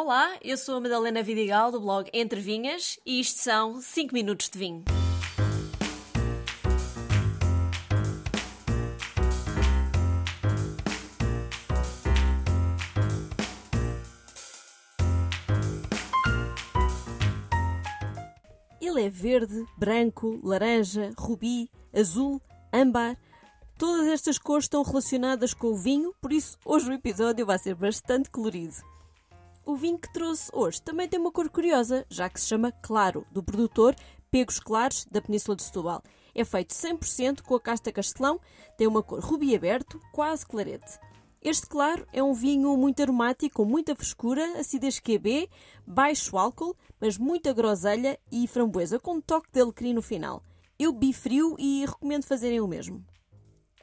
[0.00, 4.48] Olá, eu sou a Madalena Vidigal do blog Entre Vinhas e isto são 5 minutos
[4.48, 4.84] de vinho.
[18.80, 22.40] Ele é verde, branco, laranja, rubi, azul,
[22.72, 23.18] âmbar.
[23.76, 27.74] Todas estas cores estão relacionadas com o vinho, por isso hoje o episódio vai ser
[27.74, 28.76] bastante colorido.
[29.68, 33.26] O vinho que trouxe hoje também tem uma cor curiosa, já que se chama Claro,
[33.30, 33.94] do produtor
[34.30, 36.02] Pegos Claros, da Península de Setúbal.
[36.34, 38.40] É feito 100% com a casta castelão,
[38.78, 40.98] tem uma cor rubi aberto, quase clarete.
[41.42, 45.50] Este Claro é um vinho muito aromático, com muita frescura, acidez QB,
[45.86, 50.42] baixo álcool, mas muita groselha e framboesa, com um toque de alecrim no final.
[50.78, 53.04] Eu bi frio e recomendo fazerem o mesmo.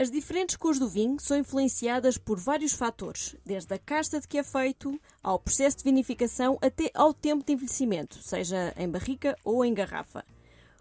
[0.00, 4.38] As diferentes cores do vinho são influenciadas por vários fatores, desde a casta de que
[4.38, 9.64] é feito, ao processo de vinificação até ao tempo de envelhecimento, seja em barrica ou
[9.64, 10.24] em garrafa.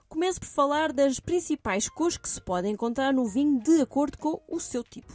[0.07, 4.39] Começo por falar das principais cores que se podem encontrar no vinho de acordo com
[4.47, 5.11] o seu tipo.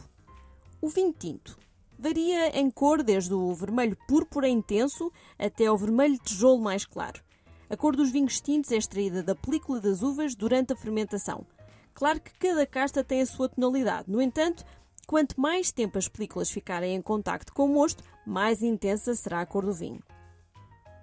[0.81, 1.57] O vinho tinto
[1.97, 7.23] varia em cor desde o vermelho púrpura intenso até ao vermelho tijolo mais claro.
[7.69, 11.47] A cor dos vinhos tintos é extraída da película das uvas durante a fermentação.
[11.93, 14.09] Claro que cada casta tem a sua tonalidade.
[14.09, 14.65] No entanto,
[15.07, 19.45] quanto mais tempo as películas ficarem em contacto com o mosto, mais intensa será a
[19.45, 20.01] cor do vinho.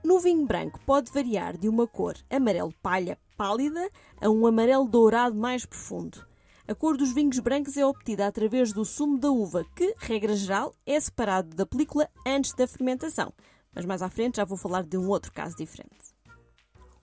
[0.02, 5.36] No vinho branco pode variar de uma cor amarelo palha pálida a um amarelo dourado
[5.36, 6.26] mais profundo.
[6.66, 10.72] A cor dos vinhos brancos é obtida através do sumo da uva, que, regra geral,
[10.86, 13.32] é separado da película antes da fermentação.
[13.74, 16.14] Mas mais à frente já vou falar de um outro caso diferente.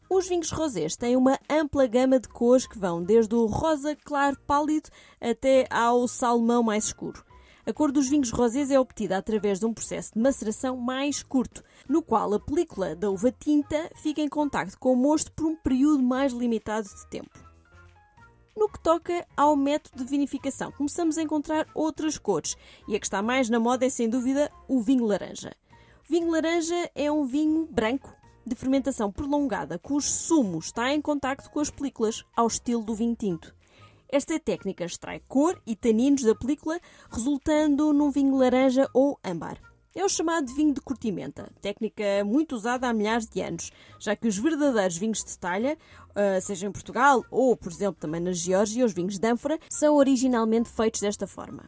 [0.09, 4.39] Os vinhos rosés têm uma ampla gama de cores que vão desde o rosa claro
[4.47, 7.25] pálido até ao salmão mais escuro.
[7.65, 11.61] A cor dos vinhos rosés é obtida através de um processo de maceração mais curto,
[11.89, 15.57] no qual a película da uva tinta fica em contacto com o mosto por um
[15.57, 17.37] período mais limitado de tempo.
[18.55, 22.55] No que toca ao método de vinificação, começamos a encontrar outras cores,
[22.87, 25.53] e a que está mais na moda é sem dúvida o vinho laranja.
[26.07, 28.16] O vinho laranja é um vinho branco
[28.47, 33.15] de fermentação prolongada cujo sumo está em contacto com as películas, ao estilo do vinho
[33.15, 33.53] tinto.
[34.09, 36.79] Esta técnica extrai cor e taninos da película,
[37.11, 39.59] resultando num vinho laranja ou âmbar.
[39.93, 44.27] É o chamado vinho de curtimenta, técnica muito usada há milhares de anos, já que
[44.27, 45.77] os verdadeiros vinhos de talha,
[46.15, 49.95] ah, seja em Portugal ou, por exemplo, também na Geórgia, os vinhos de ânfora, são
[49.95, 51.67] originalmente feitos desta forma.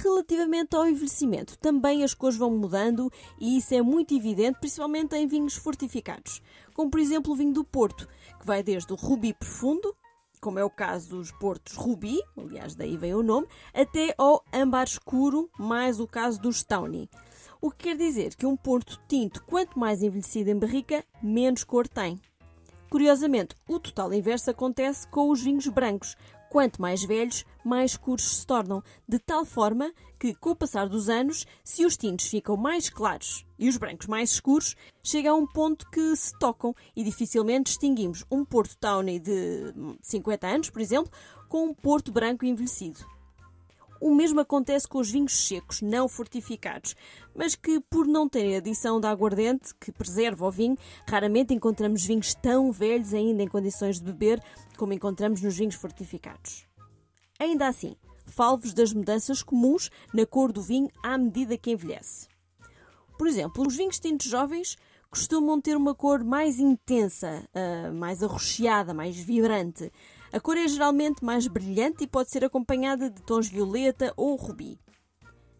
[0.00, 5.26] Relativamente ao envelhecimento, também as cores vão mudando e isso é muito evidente, principalmente em
[5.26, 6.40] vinhos fortificados,
[6.72, 9.92] como por exemplo o vinho do Porto, que vai desde o rubi profundo,
[10.40, 14.84] como é o caso dos portos rubi, aliás daí vem o nome, até ao âmbar
[14.84, 17.10] escuro, mais o caso do Stauny.
[17.60, 21.88] O que quer dizer que um porto tinto, quanto mais envelhecido em barrica, menos cor
[21.88, 22.20] tem.
[22.88, 26.16] Curiosamente, o total inverso acontece com os vinhos brancos,
[26.50, 31.08] Quanto mais velhos, mais escuros se tornam, de tal forma que, com o passar dos
[31.08, 35.46] anos, se os tintos ficam mais claros e os brancos mais escuros, chega a um
[35.46, 41.12] ponto que se tocam e dificilmente distinguimos um Porto Tawny de 50 anos, por exemplo,
[41.48, 43.17] com um Porto branco envelhecido.
[44.00, 46.94] O mesmo acontece com os vinhos secos, não fortificados,
[47.34, 50.76] mas que, por não terem adição de aguardente que preserva o vinho,
[51.08, 54.42] raramente encontramos vinhos tão velhos ainda em condições de beber
[54.76, 56.66] como encontramos nos vinhos fortificados.
[57.40, 62.28] Ainda assim, falo-vos das mudanças comuns na cor do vinho à medida que envelhece.
[63.18, 64.76] Por exemplo, os vinhos tintos jovens
[65.10, 69.90] costumam ter uma cor mais intensa, uh, mais arroxeada, mais vibrante.
[70.32, 74.78] A cor é geralmente mais brilhante e pode ser acompanhada de tons violeta ou rubi.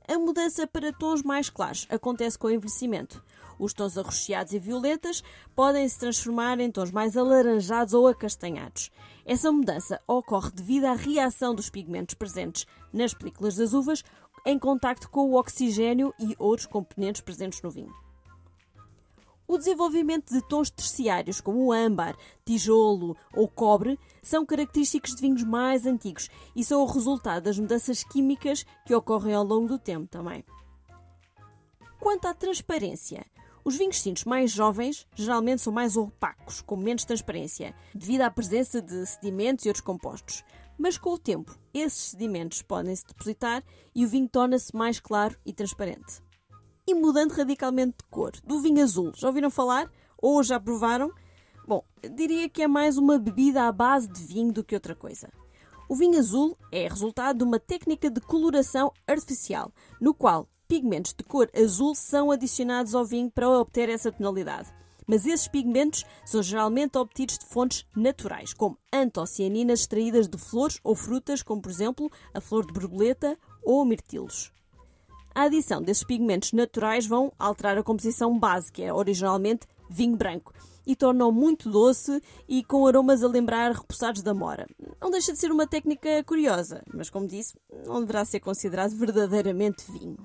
[0.06, 3.23] A mudança para tons mais claros acontece com o envelhecimento.
[3.59, 5.23] Os tons arroxeados e violetas
[5.55, 8.91] podem se transformar em tons mais alaranjados ou acastanhados.
[9.27, 14.03] Essa mudança ocorre devido à reação dos pigmentos presentes nas películas das uvas
[14.47, 18.07] em contacto com o oxigênio e outros componentes presentes no vinho.
[19.50, 22.15] O desenvolvimento de tons terciários, como o âmbar,
[22.45, 28.05] tijolo ou cobre, são característicos de vinhos mais antigos e são o resultado das mudanças
[28.05, 30.45] químicas que ocorrem ao longo do tempo também.
[31.99, 33.25] Quanto à transparência,
[33.65, 38.83] os vinhos tintos mais jovens geralmente são mais opacos, com menos transparência, devido à presença
[38.83, 40.45] de sedimentos e outros compostos.
[40.77, 43.65] Mas com o tempo, esses sedimentos podem se depositar
[43.95, 46.27] e o vinho torna-se mais claro e transparente
[46.88, 48.32] e mudando radicalmente de cor.
[48.43, 49.90] Do vinho azul, já ouviram falar?
[50.17, 51.12] Ou já provaram?
[51.67, 51.85] Bom,
[52.17, 55.29] diria que é mais uma bebida à base de vinho do que outra coisa.
[55.87, 59.70] O vinho azul é resultado de uma técnica de coloração artificial,
[60.00, 64.73] no qual pigmentos de cor azul são adicionados ao vinho para obter essa tonalidade.
[65.06, 70.94] Mas esses pigmentos são geralmente obtidos de fontes naturais, como antocianinas extraídas de flores ou
[70.94, 74.52] frutas, como por exemplo a flor de borboleta ou mirtilos.
[75.38, 80.52] A adição desses pigmentos naturais vão alterar a composição base, que é originalmente vinho branco,
[80.85, 84.67] e tornam muito doce e com aromas a lembrar repousados da mora.
[85.00, 87.55] Não deixa de ser uma técnica curiosa, mas como disse,
[87.87, 90.19] não deverá ser considerado verdadeiramente vinho.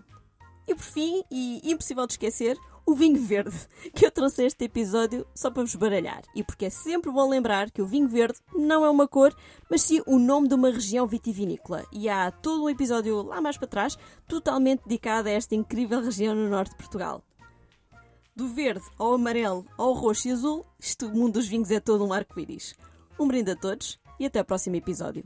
[0.68, 3.56] E por fim, e impossível de esquecer, o vinho verde,
[3.94, 6.22] que eu trouxe este episódio só para vos baralhar.
[6.36, 9.36] E porque é sempre bom lembrar que o vinho verde não é uma cor,
[9.70, 11.86] mas sim o nome de uma região vitivinícola.
[11.92, 16.36] E há todo um episódio lá mais para trás, totalmente dedicado a esta incrível região
[16.36, 17.24] no norte de Portugal.
[18.36, 20.66] Do verde ao amarelo ao roxo e azul,
[21.04, 22.74] o mundo dos vinhos é todo um arco-íris.
[23.20, 25.24] Um brinde a todos e até o próximo episódio.